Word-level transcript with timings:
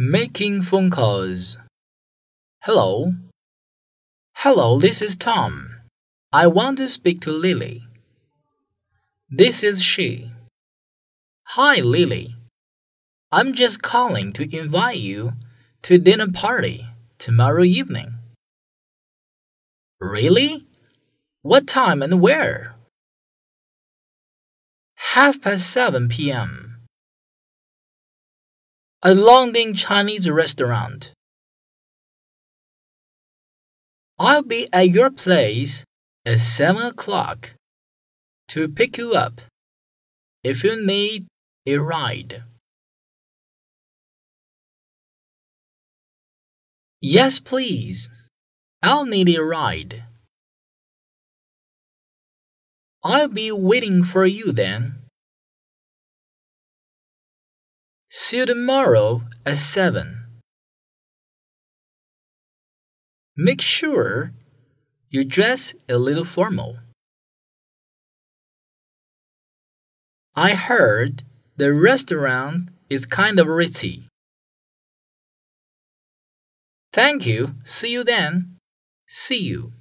Making 0.00 0.62
phone 0.62 0.90
calls. 0.90 1.56
Hello. 2.62 3.14
Hello, 4.32 4.78
this 4.78 5.02
is 5.02 5.16
Tom. 5.16 5.74
I 6.32 6.46
want 6.46 6.78
to 6.78 6.88
speak 6.88 7.20
to 7.22 7.32
Lily. 7.32 7.82
This 9.28 9.64
is 9.64 9.82
she. 9.82 10.30
Hi, 11.46 11.80
Lily. 11.80 12.36
I'm 13.32 13.54
just 13.54 13.82
calling 13.82 14.32
to 14.34 14.56
invite 14.56 14.98
you 14.98 15.32
to 15.82 15.98
dinner 15.98 16.30
party 16.30 16.86
tomorrow 17.18 17.64
evening. 17.64 18.14
Really? 19.98 20.64
What 21.42 21.66
time 21.66 22.02
and 22.02 22.20
where? 22.20 22.76
Half 24.94 25.40
past 25.40 25.68
seven 25.68 26.08
p.m. 26.08 26.67
A 29.02 29.14
London 29.14 29.74
Chinese 29.74 30.28
restaurant. 30.28 31.12
I'll 34.18 34.42
be 34.42 34.68
at 34.72 34.90
your 34.90 35.10
place 35.10 35.84
at 36.26 36.40
seven 36.40 36.82
o'clock 36.82 37.52
to 38.48 38.66
pick 38.66 38.98
you 38.98 39.14
up 39.14 39.40
if 40.42 40.64
you 40.64 40.84
need 40.84 41.28
a 41.64 41.76
ride. 41.76 42.42
Yes, 47.00 47.38
please. 47.38 48.10
I'll 48.82 49.06
need 49.06 49.28
a 49.28 49.44
ride. 49.44 50.02
I'll 53.04 53.28
be 53.28 53.52
waiting 53.52 54.02
for 54.02 54.26
you 54.26 54.50
then. 54.50 54.97
See 58.10 58.38
you 58.38 58.46
tomorrow 58.46 59.22
at 59.44 59.56
7. 59.58 60.26
Make 63.36 63.60
sure 63.60 64.32
you 65.10 65.24
dress 65.24 65.74
a 65.88 65.98
little 65.98 66.24
formal. 66.24 66.78
I 70.34 70.54
heard 70.54 71.22
the 71.56 71.72
restaurant 71.72 72.70
is 72.88 73.06
kind 73.06 73.38
of 73.38 73.46
ritzy. 73.46 74.06
Thank 76.92 77.26
you. 77.26 77.54
See 77.64 77.92
you 77.92 78.04
then. 78.04 78.56
See 79.06 79.38
you. 79.38 79.72